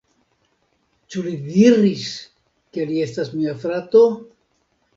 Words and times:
Ĉu 1.15 1.23
li 1.27 1.33
diris, 1.49 2.07
ke 2.79 2.89
li 2.93 2.99
estas 3.07 3.33
mia 3.37 3.57
frato? 3.67 4.05